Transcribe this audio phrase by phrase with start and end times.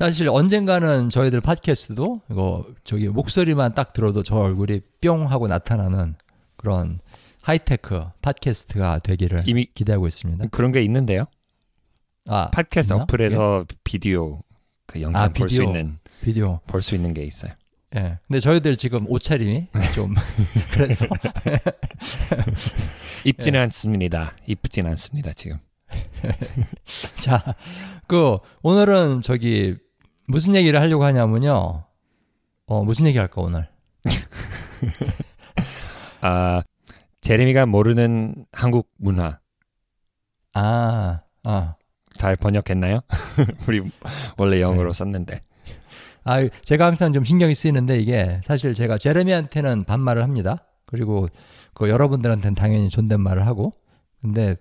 [0.00, 6.14] 사실 언젠가는 저희들 팟캐스트도 이거 저기 목소리만 딱 들어도 저 얼굴이 뿅 하고 나타나는
[6.56, 7.00] 그런
[7.42, 10.46] 하이테크 팟캐스트가 되기를 이미 기대하고 있습니다.
[10.52, 11.26] 그런 게 있는데요.
[12.26, 13.02] 아, 팟캐스트 있나?
[13.04, 14.40] 어플에서 비디오
[14.86, 15.64] 그 영상 아, 볼수 비디오.
[15.66, 16.60] 있는 비디오.
[16.66, 17.52] 볼 수 있는 게 있어요.
[17.96, 18.18] 예.
[18.26, 20.14] 근데 저희들 지금 옷차림이 좀
[20.72, 21.04] 그래서
[23.24, 23.62] 입지는 예.
[23.64, 24.32] 않습니다.
[24.46, 25.58] 이쁘진 않습니다 지금.
[27.18, 27.54] 자,
[28.06, 29.76] 그 오늘은 저기
[30.30, 31.84] 무슨 얘기를 하려고 하냐면요.
[32.66, 33.68] 어, 무슨 얘기 할까 오늘?
[36.22, 36.62] 아
[37.20, 39.40] 제레미가 모르는 한국 문화
[40.52, 41.74] 아, 아.
[42.12, 43.00] 잘 번역했나요?
[43.68, 43.82] 우리
[44.36, 45.42] 원래 영어로 썼는데.
[46.24, 50.64] 아, 제가 항상 좀 신경이 쓰이는데 이게 사실 제가 제레미한테는 반말을 합니다.
[50.86, 51.28] 그리고
[51.72, 53.72] 그 여러분들한테는 당연히 존댓말을 하고.
[54.20, 54.56] 근데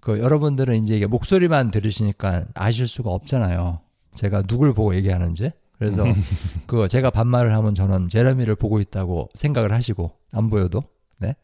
[0.00, 3.83] 그 여러분들은 이제 이게 목소리만 들으시니까 아실 수가 없잖아요.
[4.14, 5.52] 제가 누굴 보고 얘기하는지.
[5.78, 6.04] 그래서
[6.66, 10.82] 그 제가 반말을 하면 저는 제레미를 보고 있다고 생각을 하시고 안 보여도
[11.18, 11.34] 네.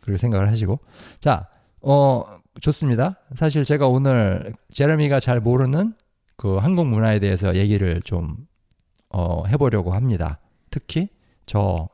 [0.00, 0.78] 그렇게 생각을 하시고.
[1.20, 1.48] 자,
[1.80, 2.24] 어
[2.60, 3.16] 좋습니다.
[3.34, 5.94] 사실 제가 오늘 제레미가 잘 모르는
[6.36, 8.36] 그 한국 문화에 대해서 얘기를 좀
[9.10, 10.38] 어, 해보려고 합니다.
[10.70, 11.08] 특히
[11.46, 11.88] 저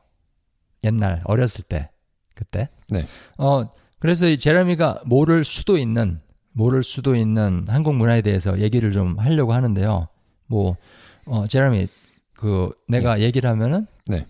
[0.83, 1.89] 옛날 어렸을 때
[2.33, 2.69] 그때.
[2.89, 3.05] 네.
[3.37, 6.19] 어 그래서 이 제레미가 모를 수도 있는
[6.51, 10.07] 모를 수도 있는 한국 문화에 대해서 얘기를 좀 하려고 하는데요.
[10.47, 10.77] 뭐
[11.25, 11.87] 어, 제레미
[12.33, 14.25] 그 내가 얘기를 하면은 네.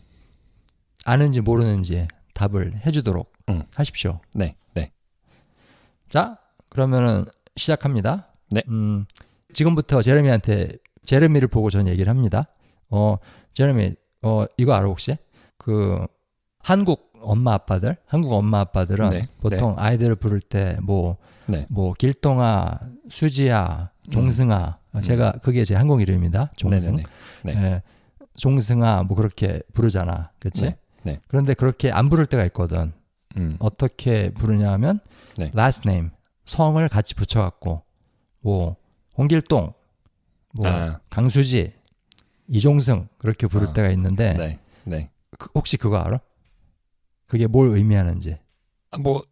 [1.03, 3.63] 아는지 모르는지 답을 해주도록 음.
[3.73, 4.19] 하십시오.
[4.33, 4.91] 네, 네.
[6.09, 6.39] 자
[6.69, 7.25] 그러면은
[7.55, 8.27] 시작합니다.
[8.51, 8.63] 네.
[8.69, 9.05] 음,
[9.53, 12.47] 지금부터 제레미한테 제레미를 보고 전 얘기를 합니다.
[12.89, 13.17] 어,
[13.53, 15.17] 제레미, 어, 이거 알아 혹시?
[15.57, 16.05] 그
[16.59, 21.17] 한국 엄마 아빠들, 한국 엄마 아빠들은 네, 보통 아이들을 부를 때뭐
[21.47, 21.65] 네.
[21.69, 26.51] 뭐 길동아, 수지야, 종승아, 어, 제가 그게 제 한국 이름입니다.
[26.55, 26.97] 종승.
[27.43, 27.53] 네.
[27.55, 27.81] 예,
[28.37, 30.63] 종승아 뭐 그렇게 부르잖아, 그렇지?
[30.63, 31.21] 네, 네.
[31.27, 32.93] 그런데 그렇게 안 부를 때가 있거든.
[33.37, 33.57] 음.
[33.59, 34.99] 어떻게 부르냐면
[35.37, 35.51] 네.
[35.55, 36.09] last name
[36.45, 37.83] 성을 같이 붙여갖고
[38.41, 38.75] 뭐
[39.17, 39.73] 홍길동,
[40.53, 40.99] 뭐 아.
[41.09, 41.73] 강수지,
[42.47, 43.73] 이종승 그렇게 부를 아.
[43.73, 45.09] 때가 있는데 네, 네.
[45.37, 46.19] 그- 혹시 그거 알아?
[47.27, 48.37] 그게 뭘 의미하는지?
[48.91, 49.23] 아, 뭐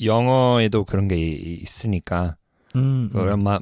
[0.00, 2.36] 영어에도 그런 게 이- 있으니까
[2.74, 3.60] 음, 그 아마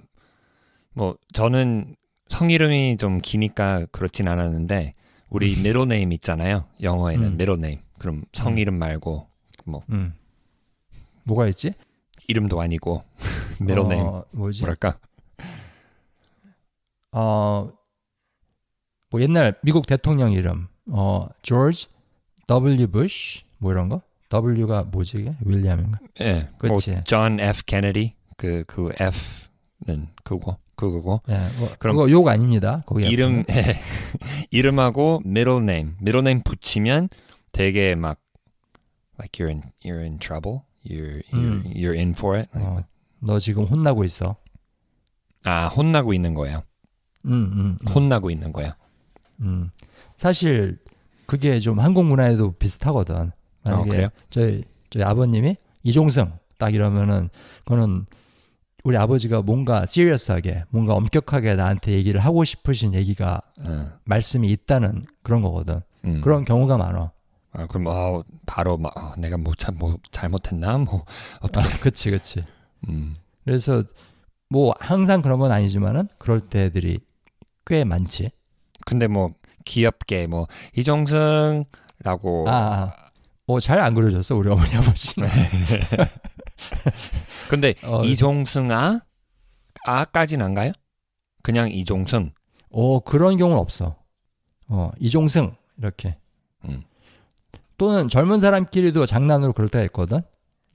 [0.94, 1.97] 뭐 저는
[2.28, 4.94] 성이름이 좀 기니까 그렇진 않았는데
[5.28, 6.64] 우리 미ddle name 있잖아요.
[6.80, 7.32] 영어에는 음.
[7.34, 7.82] middle name.
[7.98, 9.26] 그럼 성이름 말고
[9.64, 10.14] 뭐 음.
[11.25, 11.75] 뭐가 있지?
[12.28, 13.02] 이름도 아니고
[13.60, 14.62] middle name 어, 뭐지?
[14.62, 14.98] 뭐랄까?
[17.12, 17.70] 어,
[19.10, 21.88] 뭐 옛날 미국 대통령 이름, 어, George
[22.47, 22.86] W.
[22.86, 24.02] Bush 뭐 이런 거?
[24.32, 25.36] W가 뭐지 이게?
[25.44, 25.98] 윌리엄인가?
[26.20, 26.48] 예.
[26.62, 27.02] 뭐 그치.
[27.04, 27.62] John F.
[27.66, 32.82] Kennedy 그그 F는 그거 그거고 예, 뭐, 그럼 그거 욕 아닙니다.
[32.87, 33.44] 거기 이름
[34.50, 37.09] 이름하고 middle name middle name 붙이면
[37.53, 38.19] 되게 막
[39.19, 41.62] like you're in you're in trouble you're you're, 음.
[41.66, 42.82] you're in for it 어,
[43.20, 44.37] 너 지금 혼나고 있어.
[45.44, 46.62] 아 혼나고 있는 거예요.
[47.26, 47.88] 음, 음, 음.
[47.88, 48.72] 혼나고 있는 거예요.
[49.41, 49.70] 음.
[50.16, 50.78] 사실
[51.26, 53.31] 그게 좀 한국 문화에도 비슷하거든.
[53.64, 54.09] 만약에 그래요?
[54.31, 57.28] 저희 저희 아버님이 이종승 딱 이러면은
[57.64, 58.06] 그거는
[58.84, 65.43] 우리 아버지가 뭔가 시리어스하게 뭔가 엄격하게 나한테 얘기를 하고 싶으신 얘기가 어, 말씀이 있다는 그런
[65.43, 65.81] 거거든.
[66.04, 66.20] 음.
[66.20, 67.12] 그런 경우가 많아.
[67.53, 71.04] 아, 그럼 아, 바로 막 아, 내가 뭐, 잘, 뭐 잘못했나 뭐
[71.41, 72.44] 어떻게 아, 그치, 그치.
[72.88, 73.16] 음.
[73.44, 73.84] 그래서
[74.48, 76.99] 뭐 항상 그런 건 아니지만은 그럴 때들이
[77.67, 78.31] 꽤 많지.
[78.84, 79.34] 근데 뭐
[79.64, 82.93] 귀엽게 뭐 이종승라고 아, 아.
[83.46, 85.14] 어, 잘안 그려졌어, 우리 어머니 아버지.
[87.49, 89.00] 근데 어, 이종승아
[89.85, 90.73] 아까진 안 가요?
[91.43, 92.32] 그냥 이종승.
[92.70, 93.97] 어, 그런 경우는 없어.
[94.69, 96.17] 어, 이종승, 이렇게.
[96.64, 96.82] 음.
[97.76, 100.23] 또는 젊은 사람끼리도 장난으로 그럴 때가 있거든.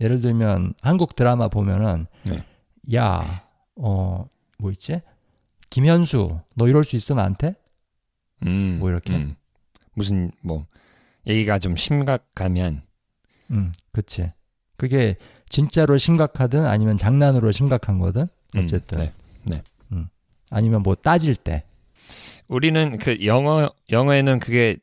[0.02, 2.44] 예를 들면 한국 드라마 보면은 네.
[2.96, 3.44] 야,
[3.76, 4.28] 어,
[4.60, 5.02] 뭐 있지?
[5.70, 7.56] 김현수, 너 이럴 수 있어 나한테?
[8.46, 9.16] 음, 뭐 이렇게?
[9.16, 9.36] 음.
[9.94, 10.66] 무슨 뭐
[11.26, 12.84] 얘기가 좀 심각하면
[13.52, 14.32] 음, 그치.
[14.78, 15.16] 그게
[15.50, 18.28] 진짜로 심각하든 아니면 장난으로 심각한 거든.
[18.56, 19.00] 음, 어쨌든.
[19.00, 19.64] 네.
[20.50, 21.66] 아니면 뭐 따질 때.
[22.48, 24.78] 우리는 그 영어 영어에는 그게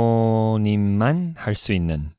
[0.00, 2.10] 부모님만 할 수 있는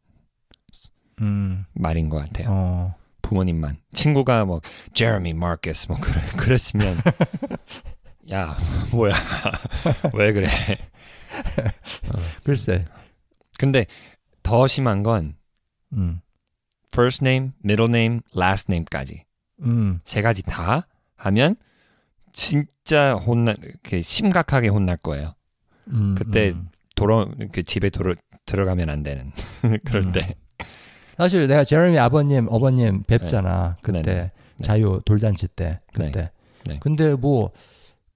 [1.22, 1.66] 음.
[1.74, 2.48] 말인 것 같아요.
[2.52, 2.96] 어.
[3.22, 3.78] 부모님만.
[3.94, 4.60] 친구가 뭐
[4.94, 6.98] 제레미 마커스 뭐 그래 그랬으면
[8.30, 8.58] 야
[8.92, 9.14] 뭐야
[10.14, 10.50] 왜 그래?
[12.44, 12.86] 글쎄.
[13.58, 13.86] 근데
[14.44, 15.36] 더 심한 건
[15.94, 16.20] 음.
[16.94, 19.24] First name, middle name, last name까지
[19.62, 20.00] 음.
[20.04, 21.56] 세 가지 다 하면
[22.34, 25.36] 진짜 혼나 그 심각하게 혼날 거예요.
[25.88, 26.16] 음.
[26.18, 26.70] 그때 음.
[26.96, 28.14] 돌아 그 집에 돌아
[28.46, 29.32] 들어가면 안 되는
[29.86, 30.12] 그럴 음.
[30.12, 30.36] 때.
[31.18, 33.78] 사실 내가 제레미 아버님, 어버님 뵙잖아.
[33.82, 34.32] 그때 네, 네.
[34.64, 35.80] 자유 돌잔치 때.
[35.94, 36.32] 그때.
[36.66, 36.80] 네.
[36.80, 37.52] 근데 뭐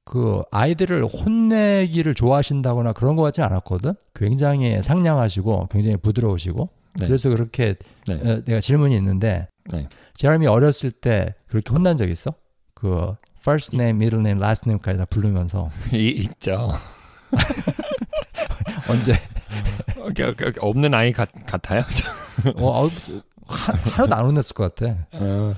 [0.06, 3.94] 그 아이들을 혼내기를 좋아하신다거나 그런 것 같지 않았거든.
[4.14, 6.70] 굉장히 상냥하시고 굉장히 부드러우시고.
[7.00, 7.08] 네.
[7.08, 7.76] 그래서 그렇게
[8.08, 8.14] 네.
[8.14, 9.88] 어, 내가 질문이 있는데 네.
[10.16, 12.34] 제레미 어렸을 때 그렇게 혼난 적 있어?
[12.74, 16.72] 그 first name, middle name, last name까지 다 부르면서 이, 있죠.
[18.90, 19.14] 언제
[19.98, 21.82] 어, 그- 그- 없는 아이 같, 같아요.
[22.58, 22.90] 어, 어,
[23.48, 25.08] 하, 하나도 안 혼냈을 것 같아.
[25.14, 25.56] 어,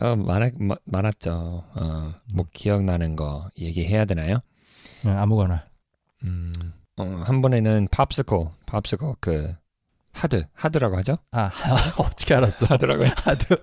[0.00, 1.64] 어 많았, 마- 많았죠.
[1.74, 4.38] 어, 뭐 기억나는 거 얘기해야 되나요?
[5.02, 5.64] 그냥 아무거나.
[6.24, 6.52] 음,
[6.96, 9.52] 어, 한 번에는 팝스코, 팝스코 그
[10.18, 11.18] 하드, 하드라고 하죠?
[11.30, 11.50] 아
[11.98, 12.66] 어떻게 알았어?
[12.66, 13.56] 하드라고 하드.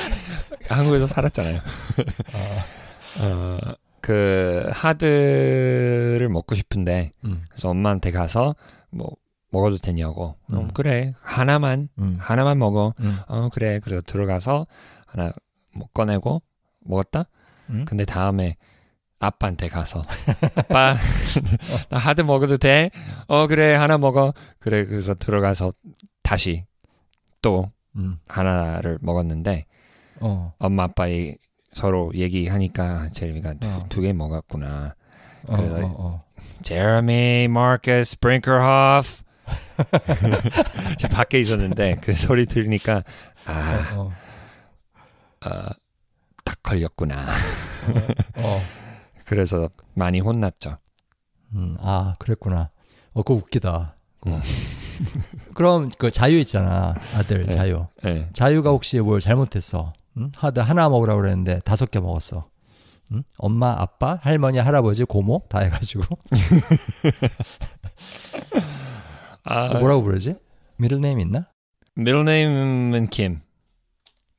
[0.68, 1.60] 한국에서 살았잖아요.
[3.20, 3.58] 어,
[4.00, 8.54] 그 하드를 먹고 싶은데 음, 그래서 엄마한테 가서
[8.90, 9.10] 뭐
[9.50, 10.36] 먹어도 되냐고.
[10.50, 10.70] 음, 음.
[10.72, 12.94] 그래 하나만 음, 하나만 먹어.
[13.00, 14.66] 음, 어 그래 그래서 들어가서
[15.06, 15.30] 하나
[15.74, 16.40] 뭐 꺼내고
[16.80, 17.24] 먹었다.
[17.68, 17.84] 음.
[17.86, 18.56] 근데 다음에
[19.22, 20.02] 아빠한테 가서
[20.56, 20.96] 아빠
[21.88, 22.90] 나 하드 먹어도 돼?
[23.28, 24.34] 어 그래 하나 먹어.
[24.58, 25.72] 그래 그래서 들어가서
[26.24, 26.66] 다시
[27.40, 28.18] 또 음.
[28.26, 29.66] 하나를 먹었는데
[30.20, 31.36] 어, 엄마 아빠 이
[31.72, 33.86] 서로 얘기하니까 제레미가 어.
[33.88, 34.96] 두개 먹었구나.
[35.46, 36.24] 어, 그래서 어, 어.
[36.62, 39.22] 제레미 마커스 브링커호프
[40.98, 43.04] 제가 밖에 있었는데 그 소리 들으니까
[43.46, 44.12] 아, 어,
[45.46, 45.68] 어,
[46.44, 47.28] 딱 걸렸구나.
[49.22, 49.24] 어.
[49.26, 50.78] 그래서 많이 혼났죠.
[51.54, 52.70] 음, 아, 그랬구나.
[53.12, 53.96] 어, 그거 웃기다.
[54.26, 54.40] 음.
[55.54, 57.50] 그럼 그 자유 있잖아, 아들 네.
[57.50, 57.86] 자유.
[58.02, 58.28] 네.
[58.32, 59.92] 자유가 혹시 뭘 잘못했어?
[60.18, 60.30] 응?
[60.36, 62.48] 하드 하나 먹으라고 그랬는데 다섯 개 먹었어.
[63.12, 63.22] 응?
[63.36, 66.04] 엄마, 아빠, 할머니, 할아버지, 고모 다 해가지고
[69.44, 70.36] 아, 어, 뭐라고 부르지?
[70.76, 71.48] 미들 네임 있나?
[71.96, 73.40] name은 김.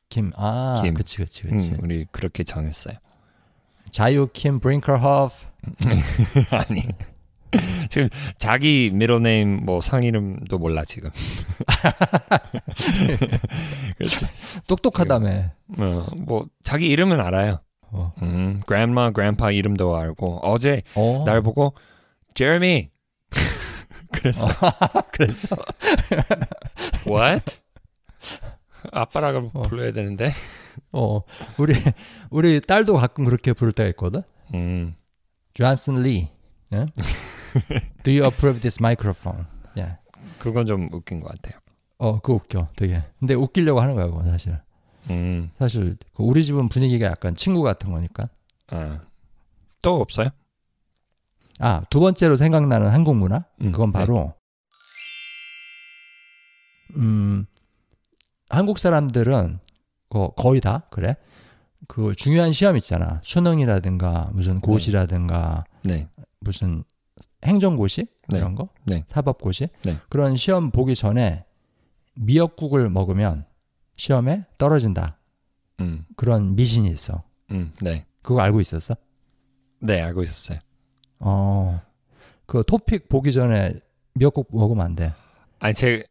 [0.10, 0.32] 김.
[0.36, 0.94] 아, 김.
[0.94, 1.70] 그치, 그치, 그치.
[1.70, 2.96] 음, 우리 그렇게 정했어요.
[3.94, 5.46] 자유 킴 브링커호프.
[6.52, 6.84] 아니.
[7.90, 8.10] 지금
[8.40, 11.12] 자기 middle name 뭐 상이름도 몰라 지금.
[13.98, 14.26] 그렇지.
[14.68, 15.52] 똑똑하다며.
[15.78, 17.62] 어, 뭐 자기 이름은 알아요.
[17.92, 18.12] 어.
[18.24, 21.24] 음, grandma, grandpa 이름도 알고 어제 어.
[21.28, 21.76] 날 보고
[22.34, 22.90] 제레미
[24.12, 24.48] 그랬어.
[25.12, 25.56] 그랬어.
[27.06, 27.58] What?
[28.92, 29.62] 아빠라고 어.
[29.64, 30.32] 불러야 되는데.
[30.92, 31.22] 어.
[31.58, 31.74] 우리
[32.30, 34.24] 우리 딸도 가끔 그렇게 부를 때가 있거든.
[34.54, 34.96] 음.
[35.54, 36.30] 존슨 리.
[36.74, 36.88] 예?
[38.04, 39.46] Do you approve this microphone?
[39.78, 39.98] 예.
[40.40, 41.60] 그건 좀 웃긴 것 같아요.
[42.00, 42.70] 어, 그거 웃겨.
[42.76, 43.04] 되게.
[43.20, 44.60] 근데 웃기려고 하는 거야, 그건 사실.
[45.10, 45.52] 음.
[45.60, 48.30] 사실 그 우리 집은 분위기가 약간 친구 같은 거니까.
[48.68, 49.02] 아.
[49.82, 50.30] 또 없어요?
[51.60, 53.46] 아, 두 번째로 생각나는 한국 문화?
[53.62, 54.00] 음, 그건 네.
[54.00, 54.34] 바로
[56.96, 57.46] 음
[58.54, 59.60] 한국 사람들은
[60.10, 61.16] 어, 거의 다 그래.
[61.88, 63.20] 그 중요한 시험 있잖아.
[63.24, 66.08] 수능이라든가 무슨 고시라든가 네.
[66.40, 66.84] 무슨
[67.44, 68.38] 행정고시 네.
[68.38, 69.06] 이런 거, 네.
[69.08, 69.98] 사법고시 네.
[70.08, 71.46] 그런 시험 보기 전에
[72.14, 73.46] 미역국을 먹으면
[73.98, 75.18] 시험에 떨어진다.
[75.80, 76.06] 음.
[76.16, 77.24] 그런 미신이 있어.
[77.52, 77.74] 음.
[77.82, 78.06] 네.
[78.22, 78.96] 그거 알고 있었어?
[79.80, 80.60] 네, 알고 있었어요.
[81.20, 81.82] 어.
[82.46, 83.74] 그 토픽 보기 전에
[84.14, 85.12] 미역국 먹으면 안 돼.
[85.60, 86.04] 아니 제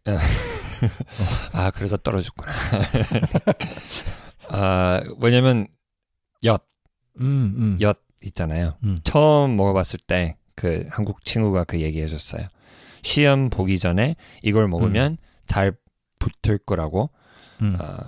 [1.52, 2.52] 아, 그래서 떨어졌구나.
[4.48, 5.66] 아, 왜냐면
[6.44, 6.66] 엿
[7.20, 7.78] 음, 음.
[7.80, 8.76] 엿 있잖아요.
[8.84, 8.96] 음.
[9.04, 12.46] 처음 먹어봤을 때 그 한국 친구가 그 얘기해줬어요.
[13.02, 15.72] 시험 보기 전에 이걸 먹으면 잘
[16.18, 17.10] 붙을 거라고
[17.62, 17.76] 음.
[17.80, 17.98] 어,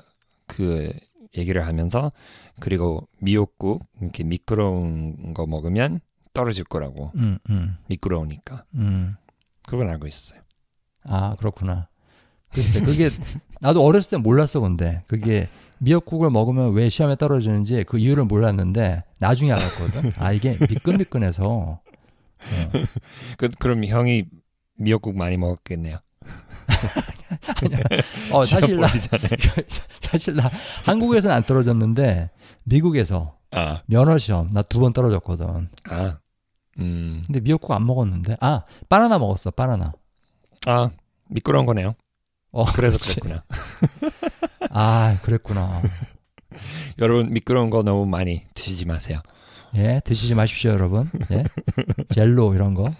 [0.47, 0.93] 그
[1.37, 2.12] 얘기를 하면서
[2.61, 6.00] 그리고 미역국 이렇게 미끄러운 거 먹으면
[6.33, 9.16] 떨어질 거라고 음, 음, 미끄러우니까 음.
[9.66, 10.40] 그건 알고 있었어요.
[11.02, 11.88] 아, 그렇구나.
[12.55, 13.11] 글쎄, 그게,
[13.61, 15.03] 나도 어렸을 때 몰랐어, 근데.
[15.07, 20.13] 그게 미역국을 먹으면 왜 시험에 떨어지는지 그 이유를 몰랐는데, 나중에 알았거든.
[20.19, 21.81] 아, 이게 미끈미끈해서.
[23.39, 24.25] 그, 그럼 형이
[24.77, 25.99] 미역국 많이 먹었겠네요.
[28.33, 28.89] 어, 사실 나.
[30.01, 30.49] 사실 나
[30.85, 32.31] 한국에서는 안 떨어졌는데,
[32.65, 35.69] 미국에서 아, 면허 시험 나 두 번 떨어졌거든.
[35.91, 36.19] 아,
[36.79, 37.23] 음.
[37.27, 38.37] 근데 미역국 안 먹었는데.
[38.41, 39.51] 아, 바나나 먹었어.
[39.51, 39.93] 바나나.
[40.67, 40.91] 아,
[41.29, 41.95] 미끄러운 거네요.
[42.55, 43.21] 어, 그래서 그렇지.
[43.21, 43.45] 그랬구나.
[44.71, 45.83] 아, 그랬구나.
[47.01, 49.21] 여러분 미끄러운 거 너무 많이 드시지 마세요.
[49.77, 51.11] 예, 드시지 마십시오, 여러분.
[51.33, 51.45] 예.
[52.11, 52.95] 젤로 이런 거,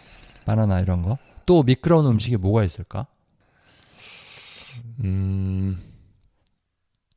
[0.45, 1.19] 바나나 이런 거.
[1.47, 3.07] 또 미끄러운 음식이 뭐가 있을까?
[5.05, 5.79] 음,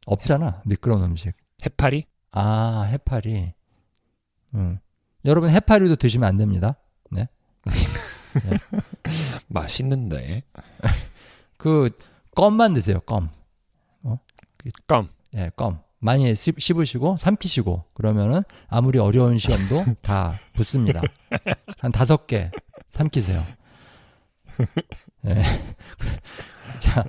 [0.05, 0.61] 없잖아.
[0.65, 1.33] 미끄러운 음식.
[1.65, 2.05] 해파리?
[2.31, 3.53] 아, 해파리.
[4.53, 4.77] 음.
[5.25, 6.77] 여러분 해파리도 드시면 안 됩니다.
[9.47, 10.43] 맛있는데.
[11.57, 11.89] 그
[12.37, 12.99] 껌만 드세요.
[12.99, 13.29] 껌.
[14.85, 15.09] 껌.
[15.33, 15.79] 예, 껌.
[15.97, 21.01] 많이 씹, 씹으시고 삼키시고 그러면은 아무리 어려운 시험도 다 붙습니다.
[21.79, 22.51] 한 다섯 개
[22.91, 23.43] 삼키세요.
[25.25, 25.43] 예.
[26.79, 27.05] 자,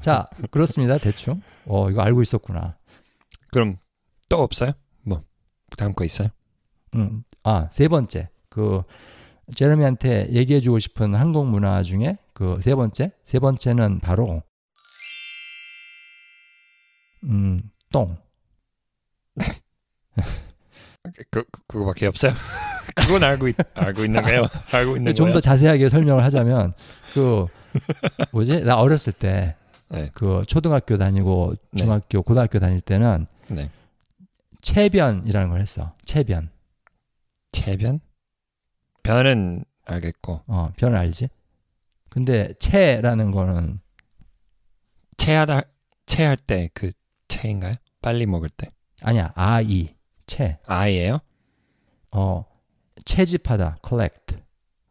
[0.00, 0.98] 자 그렇습니다.
[0.98, 1.42] 대충.
[1.66, 2.76] 어 이거 알고 있었구나.
[3.50, 3.78] 그럼
[4.28, 4.70] 또 없어요?
[5.02, 5.24] 뭐
[5.76, 6.28] 다음 거 있어요?
[6.94, 8.28] 음, 아, 세 번째.
[8.48, 8.84] 그,
[9.54, 13.12] 제레미한테 얘기해 주고 싶은 한국 문화 중에 그 세 번째?
[13.24, 14.42] 세 번째는 바로,
[17.24, 18.16] 음, 똥.
[21.14, 22.32] 그, 그 그거밖에 없어요?
[22.96, 24.46] 그건 알고 있, 알고 있는 거예요.
[24.72, 25.34] 알고 있는 좀 거예요.
[25.34, 26.74] 더 자세하게 설명을 하자면,
[27.12, 27.46] 그,
[28.32, 28.62] 뭐지?
[28.64, 29.56] 나 어렸을 때,
[29.90, 30.10] 네.
[30.14, 31.82] 그 초등학교 다니고 네.
[31.82, 33.70] 중학교, 고등학교 다닐 때는 네.
[34.62, 35.94] 체변이라는 걸 했어.
[36.04, 36.50] 체변.
[37.52, 38.00] 체변?
[39.04, 41.28] 변은 알겠고 어, 변을 알지?
[42.10, 43.80] 근데 체라는 거는
[45.16, 45.62] 체하다
[46.06, 46.90] 체할 때 그
[47.28, 47.76] 체인가요?
[48.02, 48.68] 빨리 먹을 때
[49.02, 49.32] 아니야.
[49.34, 49.94] 아이.
[50.26, 50.58] 체.
[50.66, 51.18] 아이예요?
[52.10, 52.44] 어,
[53.04, 54.36] 채집하다, collect,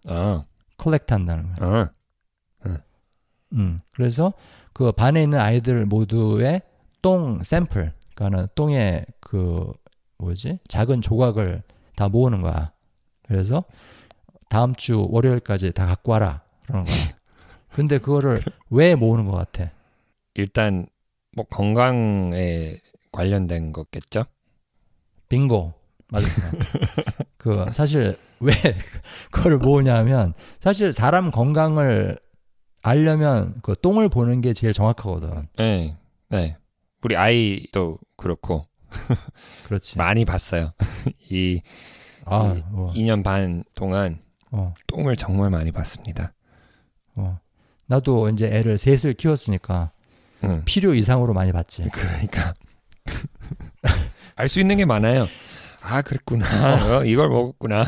[0.07, 0.45] 어,
[0.79, 1.91] collect 한다는 거야.
[2.65, 2.75] 어,
[3.53, 4.33] 음, 그래서
[4.73, 6.61] 그 반에 있는 아이들 모두의
[7.01, 9.71] 똥 샘플, 그러니까는 똥의 그
[10.17, 11.63] 뭐지 작은 조각을
[11.95, 12.71] 다 모으는 거야.
[13.23, 13.63] 그래서
[14.53, 16.95] 다음 주 월요일까지 다 갖고 와라 그러는 거야.
[17.71, 19.71] 근데 그거를 왜 모으는 것 같아?
[20.35, 20.85] 일단
[21.35, 22.75] 뭐 건강에
[23.11, 24.25] 관련된 거겠죠?
[25.27, 25.73] 빙고
[26.09, 26.41] 맞았어.
[27.37, 28.53] 그 사실 왜
[29.31, 32.19] 그걸 모으냐면 사실 사람 건강을
[32.83, 35.47] 알려면 그 똥을 보는 게 제일 정확하거든.
[35.57, 35.97] 네,
[36.29, 36.57] 네.
[37.01, 38.67] 우리 아이도 그렇고
[39.65, 39.97] 그렇지.
[39.97, 40.73] 많이 봤어요.
[41.31, 41.59] 이
[42.25, 44.21] 아, 이- 뭐, 2년 반 동안
[44.53, 46.31] 어, 똥을 정말 많이 봤습니다.
[47.15, 47.39] 어.
[47.87, 49.91] 나도 이제 애를 셋을 키웠으니까
[50.43, 50.61] 응.
[50.65, 51.89] 필요 이상으로 많이 봤지.
[51.91, 52.53] 그러니까
[54.35, 55.25] 알 수 있는 게 많아요.
[55.81, 56.99] 아 그랬구나.
[56.99, 57.83] 어, 이걸 먹었구나.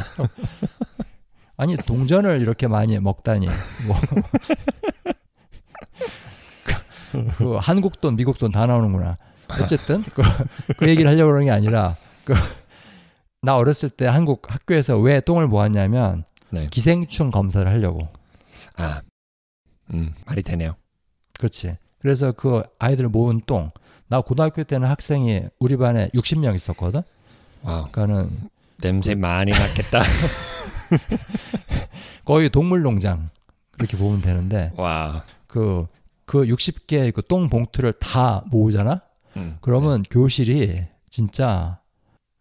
[1.57, 3.47] 아니 동전을 이렇게 많이 먹다니.
[3.87, 3.95] 뭐.
[7.11, 9.17] 그, 그 한국 돈, 미국 돈 다 나오는구나.
[9.61, 10.21] 어쨌든 그,
[10.77, 11.95] 그 얘기를 하려고 그런 게 아니라
[12.25, 12.33] 그,
[13.41, 16.67] 나 어렸을 때 한국 학교에서 왜 똥을 모았냐면 네.
[16.71, 18.07] 기생충 검사를 하려고.
[18.77, 19.01] 아,
[19.93, 20.75] 음 말이 되네요.
[21.37, 21.77] 그렇지.
[21.99, 23.71] 그래서 그 아이들 모은 똥.
[24.07, 27.01] 나 고등학교 때는 학생이 우리 반에 60명 있었거든.
[27.63, 30.03] 와우 그러니까는 냄새 많이 났겠다.
[32.23, 33.29] 거의 동물농장
[33.71, 35.23] 그렇게 보면 되는데 와.
[35.47, 39.01] 그그 60개 그똥 봉투를 다 모으잖아.
[39.37, 41.79] 음, 그러면 교실이 진짜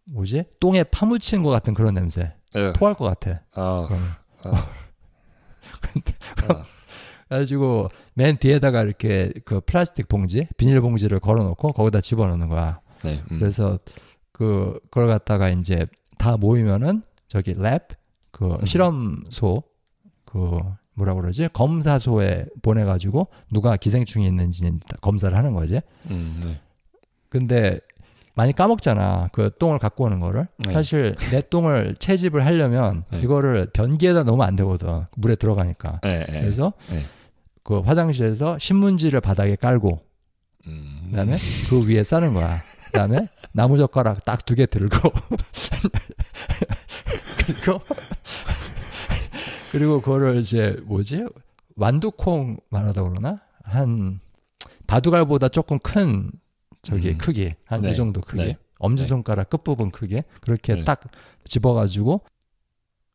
[0.05, 0.45] 뭐지?
[0.61, 2.35] 똥에 파묻힌 것 같은 그런 냄새.
[2.55, 2.73] 네.
[2.75, 3.43] 토할 것 같아.
[3.55, 4.09] 어, 그러면.
[4.45, 4.51] 어.
[6.55, 6.65] 어.
[7.29, 12.81] 그래가지고 맨 뒤에다가 이렇게 그 플라스틱 봉지, 비닐 봉지를 걸어놓고 거기다 집어넣는 거야.
[13.03, 13.23] 네.
[13.31, 13.39] 음.
[13.39, 13.79] 그래서
[14.33, 15.87] 그 그걸 갖다가 이제
[16.19, 17.89] 다 모이면은 저기 랩
[18.31, 18.67] 그 음.
[18.67, 19.63] 실험소
[20.25, 20.59] 그
[20.95, 24.71] 뭐라 그러지 검사소에 보내가지고 누가 기생충이 있는지
[25.01, 25.81] 검사를 하는 거지.
[26.11, 26.61] 음, 네.
[27.29, 27.81] 근데
[28.35, 29.31] 많이 까먹잖아.
[29.33, 30.49] 그 똥을 갖고 오는 거를.
[30.59, 30.73] 네.
[30.73, 33.21] 사실 내 똥을 채집을 하려면 네.
[33.21, 35.05] 이거를 변기에다 넣으면 안 되거든.
[35.17, 36.01] 물에 들어가니까.
[36.03, 36.41] 네, 네.
[36.41, 37.03] 그래서 네.
[37.63, 40.01] 그 화장실에서 신문지를 바닥에 깔고
[40.67, 41.09] 음.
[41.11, 41.37] 그다음에
[41.71, 42.57] 그 위에 싸는 거야.
[42.87, 44.97] 그다음에 나무 젓가락 딱 두 개 들고
[47.47, 47.81] 그리고
[49.73, 51.25] 그리고 그거를 이제 뭐지
[51.77, 54.21] 완두콩 말하다 그러나 한
[54.87, 56.31] 바둑알보다 조금 큰
[56.85, 57.19] 저기 음.
[57.19, 57.95] 크기 한이 네.
[57.95, 58.57] 정도 크기 네.
[58.79, 60.85] 엄지 손가락 끝 부분 크기 그렇게 네.
[60.85, 61.01] 딱
[61.45, 62.21] 집어가지고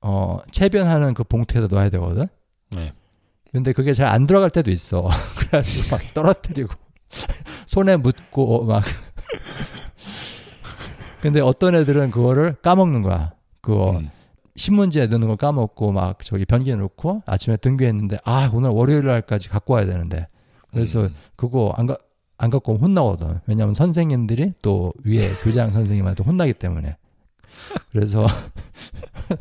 [0.02, 2.28] 어 체변하는 그 봉투에다 넣어야 되거든.
[2.72, 2.94] 네.
[3.52, 5.10] 근데 그게 잘 안 들어갈 때도 있어.
[5.38, 6.74] 그래가지고 막 떨어뜨리고
[7.66, 8.84] 손에 묻고 막.
[11.22, 13.34] 근데 어떤 애들은 그거를 까먹는 거야.
[13.62, 14.10] 그거 음.
[14.56, 19.74] 신문지에 넣는 걸 까먹고 막 저기 변기에 넣고 아침에 등교했는데 아 오늘 월요일 날까지 갖고
[19.74, 20.28] 와야 되는데
[20.72, 21.16] 그래서 음.
[21.36, 21.98] 그거 안, 가,
[22.40, 23.42] 안 갖고 오면 혼나거든.
[23.46, 26.98] 왜냐하면 선생님들이 또 위에 교장 선생님한테 혼나기 때문에.
[27.92, 28.26] 그래서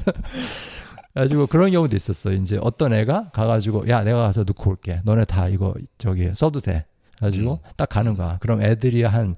[1.14, 2.32] 가지고 그런 경우도 있었어.
[2.32, 5.00] 이제 어떤 애가 가가지고 야 내가 가서 넣고 올게.
[5.04, 6.84] 너네 다 이거 저기 써도 돼.
[7.18, 7.70] 가지고 음.
[7.76, 8.36] 딱 가는 거야.
[8.40, 9.34] 그럼 애들이 한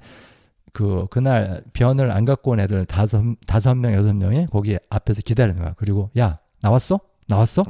[0.73, 5.61] 그 그날 변을 안 갖고 온 애들 다섯 다섯 명 여섯 명이 거기 앞에서 기다리는
[5.61, 5.75] 거야.
[5.77, 7.01] 그리고 야 나왔어?
[7.27, 7.65] 나왔어?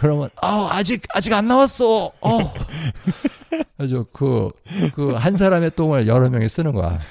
[0.00, 2.12] 그러면 아 아직 아직 안 나왔어.
[2.20, 2.54] 어.
[3.76, 6.98] 그래서 그그 한 사람의 똥을 여러 명이 쓰는 거야.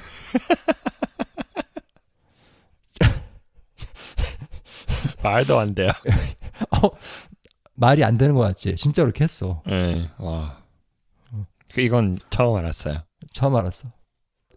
[5.24, 5.90] 말도 안 돼요.
[6.72, 6.90] 어,
[7.76, 8.76] 말이 안 되는 거 같지?
[8.76, 9.64] 진짜로 그렇게 했어.
[9.66, 10.62] 네, 와.
[11.74, 13.04] 그 이건 처음 알았어요.
[13.32, 13.90] 처음 알았어.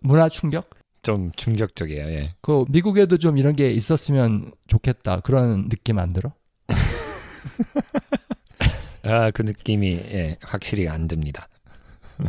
[0.00, 0.70] 문화 충격?
[1.02, 2.06] 좀 충격적이에요.
[2.08, 2.34] 예.
[2.42, 5.20] 그 미국에도 좀 이런 게 있었으면 좋겠다.
[5.20, 6.32] 그런 느낌 안 들어?
[9.06, 11.48] 아, 그 느낌이 예, 확실히 안 듭니다.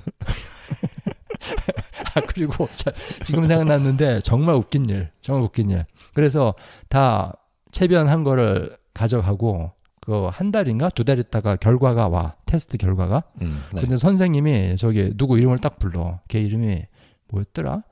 [2.15, 2.91] 아, 그리고 자,
[3.23, 5.09] 지금 생각났는데 정말 웃긴 일.
[5.21, 5.85] 정말 웃긴 일.
[6.13, 6.53] 그래서
[6.89, 7.33] 다
[7.71, 12.35] 체변한 거를 가져가고 그 한 달인가 두 달 있다가 결과가 와.
[12.45, 13.23] 테스트 결과가.
[13.41, 13.81] 음, 네.
[13.81, 16.19] 근데 선생님이 저기 누구 이름을 딱 불러.
[16.29, 16.83] 걔 이름이
[17.29, 17.83] 뭐였더라?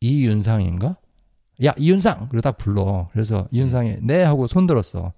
[0.00, 0.96] 이윤상인가?
[1.64, 2.28] 야 이윤상!
[2.28, 3.08] 그러고 딱 불러.
[3.12, 5.12] 그래서 이윤상이 네 하고 손 들었어.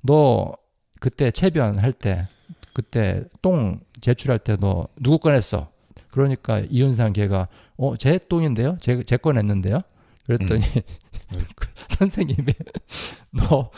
[0.00, 0.52] 너
[1.00, 2.26] 그때 체변할 때
[2.74, 5.70] 그때 똥 제출할 때너 누구 꺼냈어?
[6.10, 8.76] 그러니까 이윤상 걔가 어 제 똥인데요?
[8.80, 9.80] 제, 제 꺼냈는데요?
[10.26, 10.62] 그랬더니
[11.56, 12.52] 그 선생님이
[13.32, 13.70] 너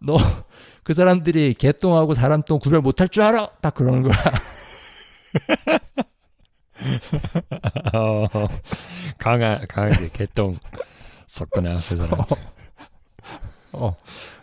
[0.00, 0.16] 너
[0.82, 3.48] 그 사람들이 개똥하고 사람 똥 구별 못할 줄 알아?
[3.60, 4.14] 딱 그러는 거야.
[7.92, 8.26] 어,
[9.18, 10.56] 강아 강아지 개똥
[11.26, 12.20] 썼구나 그 사람.
[13.72, 13.96] 어,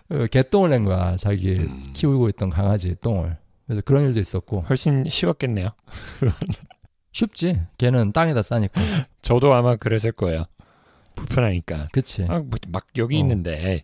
[0.10, 1.15] 그 개똥을 낸 거야.
[1.15, 1.81] 자기 음.
[1.93, 3.38] 키우고 있던 강아지 똥을.
[3.65, 5.70] 그래서 그런 일도 있었고 훨씬 쉬웠겠네요.
[7.12, 7.62] 쉽지.
[7.77, 8.82] 걔는 땅에다 싸니까.
[9.22, 10.46] 저도 아마 그랬을 거예요.
[11.15, 11.89] 불편하니까.
[11.91, 12.24] 그치.
[12.27, 13.20] 아, 뭐, 막 여기 어.
[13.20, 13.82] 있는데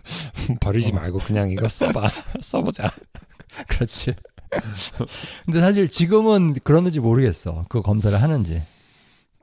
[0.60, 0.94] 버리지 어.
[0.94, 2.08] 말고 그냥 이거 써봐,
[2.40, 2.90] 써보자.
[3.68, 4.14] 그렇지.
[5.44, 7.64] 근데 사실 지금은 그러는지 모르겠어.
[7.68, 8.62] 그 검사를 하는지.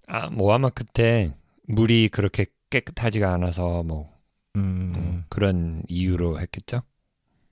[0.07, 1.33] 아, 뭐 아마 그때
[1.67, 4.09] 물이 그렇게 깨끗하지가 않아서 뭐
[4.55, 6.81] 음, 음, 그런 이유로 했겠죠.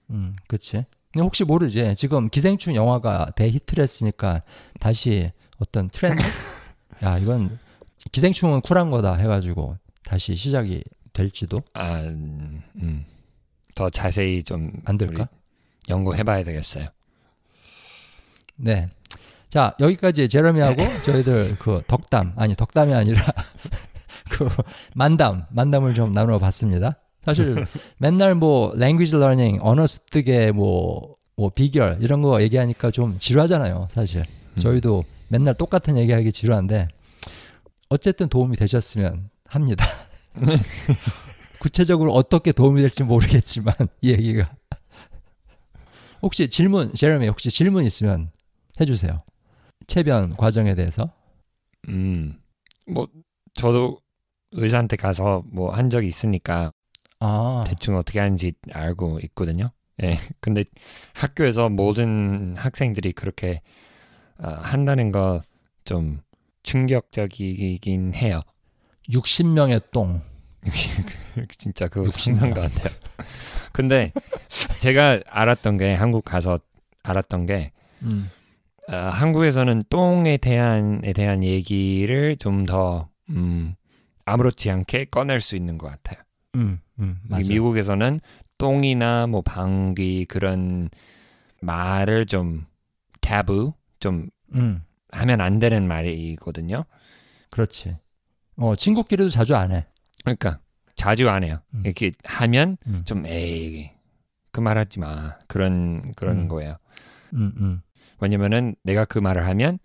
[0.10, 0.86] 음, 그치.
[1.24, 1.96] 혹시 모르지.
[1.96, 4.42] 지금 기생충 영화가 대히트를 했으니까
[4.80, 6.22] 다시 어떤 트렌드?
[7.04, 7.58] 야, 이건
[8.12, 13.06] 기생충은 쿨한 거다 해가지고 다시 시작이 될지도 아, 음, 음.
[13.74, 15.24] 더 자세히 좀 안 될까?
[15.24, 16.88] 우리 연구해봐야 되겠어요.
[18.58, 18.90] 네.
[19.50, 23.26] 자, 여기까지 제러미하고 저희들 그 덕담, 아니, 덕담이 아니라
[24.30, 24.48] 그
[24.94, 26.98] 만담, 만담을 좀 나눠 봤습니다.
[27.26, 27.66] 사실
[27.98, 34.22] 맨날 뭐 language learning, 언어 습득의 뭐, 뭐 비결 이런 거 얘기하니까 좀 지루하잖아요, 사실.
[34.56, 34.60] 음.
[34.60, 36.88] 저희도 맨날 똑같은 얘기하기 지루한데
[37.90, 39.86] 어쨌든 도움이 되셨으면 합니다.
[41.60, 44.54] 구체적으로 어떻게 도움이 될지 모르겠지만 이 얘기가
[46.22, 48.32] 혹시 질문, 제레미 혹시 질문 있으면
[48.80, 49.18] 해주세요.
[49.88, 51.12] 체변 과정에 대해서.
[51.90, 52.36] 음,
[52.88, 53.08] 뭐
[53.54, 54.00] 저도
[54.52, 56.72] 의사한테 가서 뭐 한 적이 있으니까
[57.20, 59.72] 아, 대충 어떻게 하는지 알고 있거든요.
[60.04, 60.18] 예.
[60.42, 60.64] 근데
[61.14, 63.62] 학교에서 모든 학생들이 그렇게
[64.38, 65.42] 아, 한다는 거
[65.86, 66.20] 좀
[66.64, 68.42] 충격적이긴 해요.
[69.10, 70.22] 60명의 똥.
[71.60, 72.88] 진짜 그거 60 상상도 안 돼요.
[73.72, 74.12] 근데
[74.80, 76.58] 제가 알았던 게 한국 가서
[77.04, 78.32] 알았던 게 음.
[78.88, 83.76] 아, 한국에서는 똥에 대한 에 대한 얘기를 좀더 음,
[84.26, 86.20] 아무렇지 않게 꺼낼 수 있는 것 같아요.
[86.56, 87.20] 음, 음.
[87.30, 88.20] 미국에서는
[88.58, 90.90] 똥이나 뭐 방귀 그런
[91.62, 92.66] 말을 좀
[93.22, 96.86] 타부 좀 음, 하면 안 되는 말이거든요.
[97.50, 97.98] 그렇지.
[98.58, 99.86] 어, 친구끼리도 자주 안 해.
[100.24, 100.60] 그러니까
[100.96, 101.60] 자주 안 해요.
[101.74, 101.82] 음.
[101.84, 103.92] 이렇게 하면 음, 좀 에이
[104.52, 106.48] 그 말하지 마 그런 그런 음.
[106.48, 106.78] 거예요.
[107.34, 107.82] 음, 음.
[108.20, 109.80] 왜냐면은 내가 그 말을 하면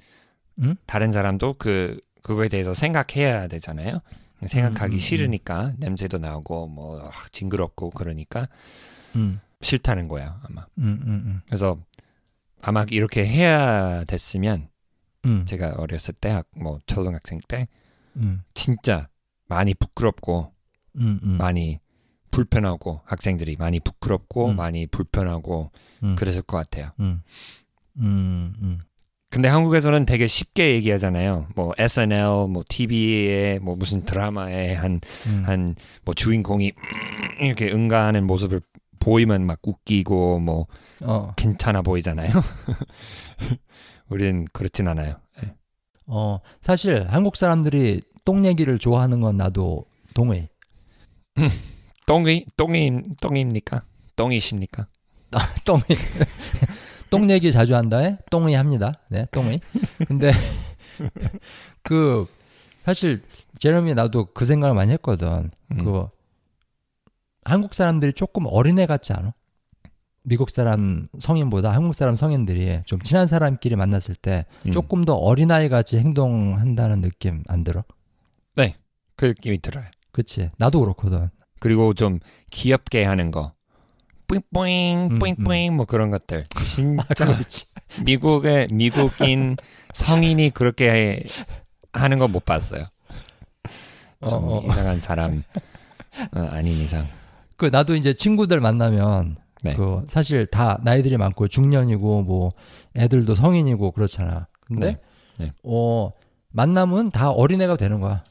[0.61, 0.77] 음?
[0.87, 4.01] 다른 사람도 그 그거에 대해서 생각해야 되잖아요.
[4.47, 4.99] 생각하기 음, 음, 음.
[4.99, 8.49] 싫으니까 냄새도 나고 뭐 아, 징그럽고 그러니까
[9.17, 10.67] 음, 싫다는 거예요 아마.
[10.79, 11.79] 음, 음, 그래서
[12.63, 14.69] 아마 이렇게 해야 됐으면
[15.27, 17.69] 음, 제가 어렸을 때 뭐 초등학생 때
[18.17, 19.09] 음, 진짜
[19.47, 20.53] 많이 부끄럽고
[21.39, 21.81] 많이
[22.31, 24.57] 불편하고 학생들이 많이 부끄럽고 음.
[24.57, 25.71] 많이 불편하고
[26.03, 26.91] 음, 그랬을 것 같아요.
[27.01, 27.23] 음.
[29.31, 31.47] 근데 한국에서는 되게 쉽게 얘기하잖아요.
[31.55, 35.45] 뭐 SNL, 뭐 TV에 뭐 무슨 드라마에 한 음.
[35.47, 38.61] 한뭐 주인공이 음, 이렇게 응가하는 모습을
[38.99, 40.67] 보이면 막 웃기고 뭐
[41.01, 42.31] 어, 괜찮아 보이잖아요.
[44.11, 45.15] 우리는 그렇진 않아요.
[46.07, 50.49] 어, 사실 한국 사람들이 똥 얘기를 좋아하는 건 나도 동의.
[52.07, 53.85] 똥이 똥이 똥입니까?
[54.17, 54.89] 똥이십니까?
[55.65, 55.83] 똥이
[57.11, 58.95] 똥 얘기 자주 한다에 똥이 합니다.
[59.09, 59.61] 네, 똥이.
[60.07, 60.33] 근데
[61.83, 62.27] 그
[62.85, 63.23] 사실
[63.59, 65.51] 제레미 나도 그 생각을 많이 했거든.
[65.73, 65.85] 음.
[65.85, 66.09] 그
[67.45, 69.35] 한국 사람들이 조금 어린애 같지 않아?
[70.23, 74.73] 미국 사람 성인보다 한국 사람 성인들이 좀 친한 사람끼리 만났을 때 음.
[74.73, 77.85] 조금 더 어린아이 같이 행동한다는 느낌 안 들어?
[79.17, 79.85] 그 느낌이 들어요.
[80.13, 80.51] 그치?
[80.59, 81.31] 나도 그렇거든.
[81.59, 82.19] 그리고 좀
[82.51, 83.55] 귀엽게 하는 거.
[84.31, 86.45] 뿌잉뿌잉, 음, 뿌잉뿌잉, 뭐 그런 것들.
[86.55, 87.27] 아, 진짜.
[88.05, 89.57] 미국의 미국인
[89.93, 91.25] 성인이 그렇게
[91.93, 92.87] 하는 거 못 봤어요.
[94.29, 94.63] 좀 어, 어.
[94.67, 95.43] 이상한 사람
[96.33, 97.07] 어, 아닌 이상.
[97.57, 99.75] 그 나도 이제 친구들 만나면 네.
[99.75, 102.49] 그 사실 다 나이들이 많고 중년이고 뭐
[102.97, 104.47] 애들도 성인이고 그렇잖아.
[104.61, 104.99] 근데
[105.39, 105.47] 네.
[105.47, 105.53] 네.
[105.65, 106.13] 어
[106.53, 108.25] 만나면 다 어린애가 되는 거야.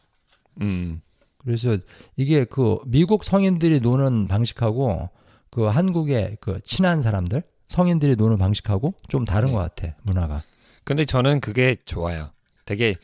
[0.61, 1.01] 음,
[1.39, 1.77] 그래서
[2.15, 5.09] 이게 그 미국 성인들이 노는 방식하고
[5.51, 9.53] 그 한국의 그 친한 사람들 성인들이 노는 방식하고 좀 다른 네.
[9.53, 10.43] 것 같아 문화가.
[10.83, 12.31] 근데 저는 그게 좋아요.
[12.65, 12.95] 되게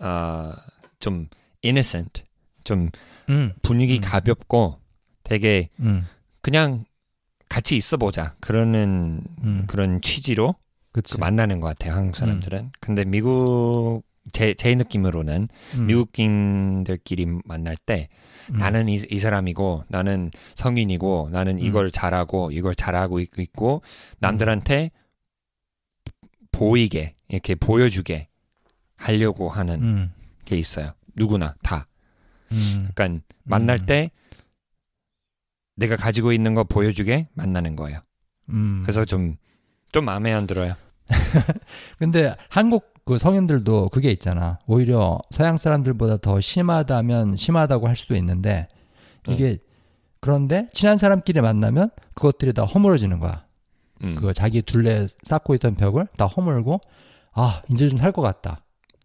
[0.00, 0.52] 어,
[0.98, 1.28] 좀
[1.64, 2.24] innocent,
[2.64, 2.90] 좀
[3.28, 4.00] 음, 분위기 음.
[4.00, 4.78] 가볍고
[5.22, 6.06] 되게 음,
[6.40, 6.84] 그냥
[7.48, 10.54] 같이 있어 보자 그러는 음, 그런 취지로.
[10.90, 12.72] 그 만나는 것 같아요 한국 사람들은.
[12.80, 18.08] 근데 미국 제, 제 느낌으로는 음, 미국인들끼리 만날 때
[18.52, 21.58] 음, 나는 이, 이 사람이고 나는 성인이고 나는 음.
[21.60, 23.82] 이걸 잘하고 이걸 잘하고 있- 있고
[24.20, 24.90] 남들한테
[26.52, 28.28] 보이게 이렇게 보여주게
[28.96, 30.12] 하려고 하는 음,
[30.44, 30.92] 게 있어요.
[31.14, 31.86] 누구나 다.
[32.52, 33.86] 음, 그러니까 만날 음.
[33.86, 34.10] 때
[35.76, 38.00] 내가 가지고 있는 거 보여주게 만나는 거예요.
[38.48, 38.80] 음.
[38.82, 40.74] 그래서 좀좀 마음에 안 들어요.
[41.98, 44.58] 근데 한국 그 성인들도 그게 있잖아.
[44.66, 48.68] 오히려 서양 사람들보다 더 심하다면 심하다고 할 수도 있는데
[49.26, 49.56] 이게
[50.20, 53.46] 그런데 친한 사람끼리 만나면 그것들이 다 허물어지는 거야.
[54.04, 56.80] 음, 그 자기 둘레 쌓고 있던 벽을 다 허물고
[57.32, 58.62] 아 이제 좀 살 것 같다.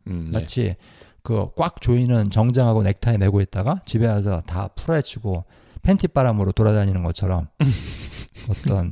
[0.08, 0.40] 음, 네.
[0.42, 0.76] 마치
[1.22, 5.46] 그 꽉 조이는 정장하고 넥타이 메고 있다가 집에 와서 다 풀어헤치고
[5.82, 7.48] 팬티 바람으로 돌아다니는 것처럼
[8.52, 8.92] 어떤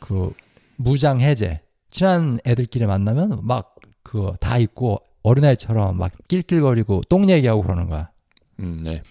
[0.00, 0.34] 그
[0.76, 3.71] 무장 해제 친한 애들끼리 만나면 막
[4.12, 8.10] 그다 있고 어린아이처럼 막 낄낄거리고 똥 얘기하고 그러는 거야.
[8.60, 9.02] 음, 네.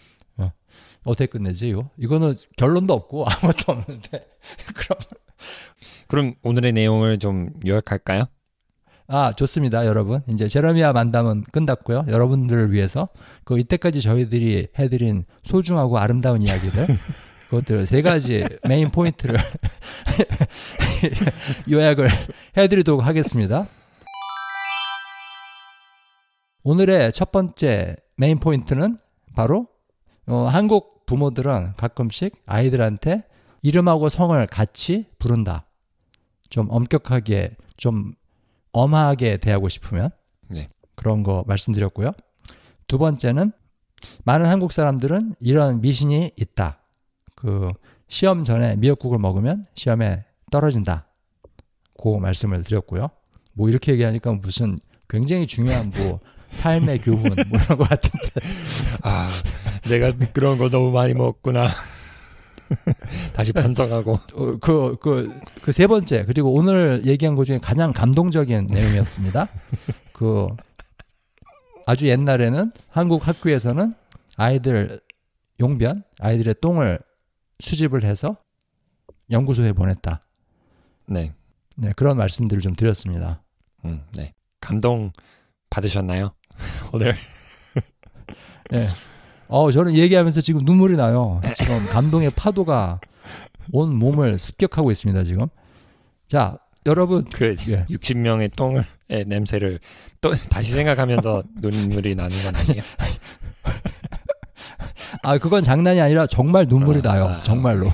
[1.04, 1.90] 어떻게 끝내지 이거?
[1.98, 4.28] 이거는 결론도 없고 아무것도 없는데
[4.76, 5.00] 그럼
[6.08, 8.26] 그럼 오늘의 내용을 좀 요약할까요?
[9.08, 13.10] 아 좋습니다 여러분 이제 제러미아 만담은 끝났고요 여러분들을 위해서
[13.44, 16.86] 그 이때까지 저희들이 해드린 소중하고 아름다운 이야기들
[17.50, 19.38] 그것들 세 가지 메인 포인트를
[21.70, 22.10] 요약을
[22.56, 23.68] 해드리도록 하겠습니다
[26.64, 29.00] 오늘의 첫 번째 메인 포인트는
[29.36, 29.68] 바로
[30.28, 33.24] 어, 한국 부모들은 가끔씩 아이들한테
[33.64, 35.66] 이름하고 성을 같이 부른다
[36.50, 38.14] 좀 엄격하게 좀
[38.74, 40.12] 엄하게 대하고 싶으면
[40.50, 40.66] 네.
[40.96, 42.12] 그런 거 말씀드렸고요.
[42.88, 43.52] 두 번째는
[44.24, 46.80] 많은 한국 사람들은 이런 미신이 있다.
[47.36, 47.70] 그
[48.08, 51.08] 시험 전에 미역국을 먹으면 시험에 떨어진다.
[52.02, 53.10] 그 말씀을 드렸고요.
[53.54, 56.20] 뭐 이렇게 얘기하니까 무슨 굉장히 중요한 뭐
[56.52, 58.28] 삶의 교훈 뭐 이런 것 같은데
[59.04, 59.30] 아,
[59.90, 61.68] 내가 그런 거 너무 많이 먹구나.
[63.34, 64.14] 다시 반성하고.
[64.14, 69.48] 어, 그, 그, 그 세 번째, 그리고 오늘 얘기한 것 중에 가장 감동적인 내용이었습니다.
[70.14, 70.48] 그,
[71.86, 73.94] 아주 옛날에는 한국 학교에서는
[74.38, 75.02] 아이들
[75.60, 77.00] 용변, 아이들의 똥을
[77.60, 78.38] 수집을 해서
[79.30, 80.22] 연구소에 보냈다.
[81.08, 81.34] 네,
[81.76, 83.42] 네, 그런 말씀들을 좀 드렸습니다.
[83.84, 84.34] 음, 네.
[84.62, 85.12] 감동
[85.70, 86.32] 받으셨나요?
[86.92, 87.16] 오늘
[88.70, 88.90] 네.
[89.48, 91.42] 어, 저는 얘기하면서 지금 눈물이 나요.
[91.56, 93.02] 지금 감동의 파도가
[93.74, 95.48] 온 몸을 습격하고 있습니다, 지금.
[96.28, 97.86] 자, 여러분, 그 예.
[97.86, 99.80] 60명의 똥을 의 냄새를
[100.22, 102.82] 또 다시 생각하면서 눈물이 나는 건 아니에요.
[105.22, 107.28] 아, 그건 장난이 아니라 정말 눈물이 아, 나요.
[107.28, 107.92] 아, 정말로.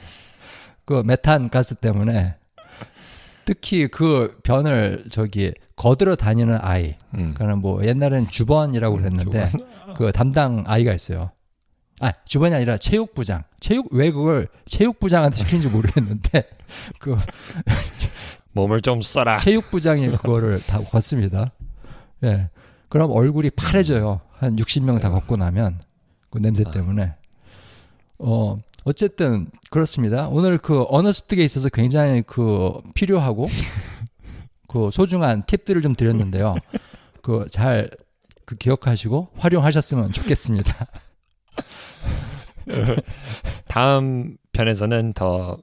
[0.86, 2.36] 그 메탄 가스 때문에
[3.44, 6.96] 특히 그 변을 저기 거들어 다니는 아이.
[7.14, 7.34] 음.
[7.34, 9.50] 그러니까 뭐 옛날엔 주번이라고 그랬는데
[9.96, 11.30] 그 담당 아이가 있어요.
[12.00, 13.44] 아, 주번이 아니라 체육부장.
[13.60, 16.44] 체육 왜 그걸 체육부장한테 시킨지 모르겠는데
[16.98, 17.16] 그
[18.52, 19.38] 몸을 좀 써라.
[19.38, 21.52] 체육부장이 그거를 다 걷습니다.
[22.24, 22.50] 예.
[22.88, 24.20] 그럼 얼굴이 파래져요.
[24.32, 25.78] 한 60명 다 걷고 나면
[26.30, 26.70] 그 냄새 아.
[26.70, 27.14] 때문에.
[28.18, 30.28] 어, 어쨌든 그렇습니다.
[30.28, 33.48] 오늘 그 언어 습득에 있어서 굉장히 그 필요하고
[34.68, 36.56] 그 소중한 팁들을 좀 드렸는데요.
[37.22, 37.90] 그 잘
[38.50, 40.86] 그 기억하시고 활용하셨으면 좋겠습니다.
[43.68, 45.56] 다음 편에서는 더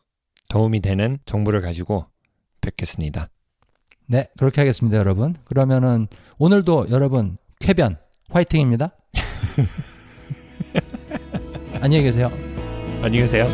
[0.47, 2.05] 도움이 되는 정보를 가지고
[2.61, 3.27] 뵙겠습니다.
[4.05, 5.35] 네, 그렇게 하겠습니다, 여러분.
[5.43, 6.07] 그러면은
[6.39, 7.97] 오늘도 여러분 쾌변
[8.29, 8.91] 화이팅입니다.
[11.81, 12.31] 안녕히 계세요.
[13.01, 13.47] 안녕히 계세요.